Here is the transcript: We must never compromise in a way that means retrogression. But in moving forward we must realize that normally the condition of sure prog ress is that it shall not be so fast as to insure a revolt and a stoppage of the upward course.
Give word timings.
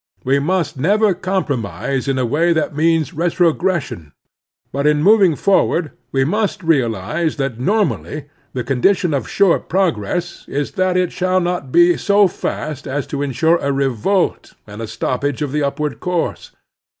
We 0.23 0.39
must 0.39 0.77
never 0.79 1.13
compromise 1.13 2.07
in 2.07 2.17
a 2.17 2.25
way 2.25 2.53
that 2.53 2.75
means 2.75 3.13
retrogression. 3.13 4.13
But 4.71 4.87
in 4.87 5.03
moving 5.03 5.35
forward 5.35 5.91
we 6.11 6.25
must 6.25 6.63
realize 6.63 7.35
that 7.35 7.59
normally 7.59 8.25
the 8.53 8.63
condition 8.63 9.13
of 9.13 9.29
sure 9.29 9.59
prog 9.59 9.99
ress 9.99 10.43
is 10.47 10.71
that 10.71 10.97
it 10.97 11.11
shall 11.11 11.39
not 11.39 11.71
be 11.71 11.97
so 11.97 12.27
fast 12.27 12.87
as 12.87 13.05
to 13.13 13.21
insure 13.21 13.57
a 13.57 13.71
revolt 13.71 14.53
and 14.65 14.81
a 14.81 14.87
stoppage 14.87 15.43
of 15.43 15.51
the 15.51 15.61
upward 15.61 15.99
course. 15.99 16.49